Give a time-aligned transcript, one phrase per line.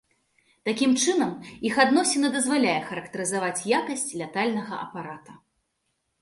[0.67, 1.33] Такім чынам,
[1.69, 5.33] іх адносіна дазваляе характарызаваць якасць лятальнага апарата.